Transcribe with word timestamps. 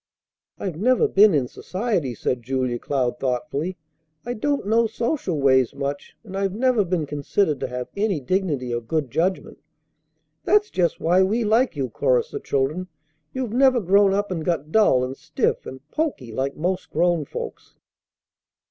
"I've 0.57 0.77
never 0.77 1.07
been 1.07 1.35
in 1.35 1.47
society," 1.47 2.15
said 2.15 2.41
Julia 2.41 2.79
Cloud 2.79 3.19
thoughtfully. 3.19 3.77
"I 4.25 4.33
don't 4.33 4.65
know 4.65 4.87
social 4.87 5.39
ways 5.39 5.75
much, 5.75 6.17
and 6.23 6.35
I've 6.35 6.55
never 6.55 6.83
been 6.83 7.05
considered 7.05 7.59
to 7.59 7.67
have 7.67 7.87
any 7.95 8.19
dignity 8.19 8.73
or 8.73 8.81
good 8.81 9.11
judgment." 9.11 9.59
"That's 10.43 10.71
just 10.71 10.99
why 10.99 11.21
we 11.21 11.43
like 11.43 11.75
you," 11.75 11.87
chorused 11.87 12.31
the 12.31 12.39
children. 12.39 12.87
"You've 13.31 13.53
never 13.53 13.79
grown 13.79 14.11
up 14.11 14.31
and 14.31 14.43
got 14.43 14.71
dull 14.71 15.03
and 15.03 15.15
stiff 15.15 15.67
and 15.67 15.87
poky 15.89 16.31
like 16.31 16.55
most 16.57 16.89
grown 16.89 17.25
folks." 17.25 17.75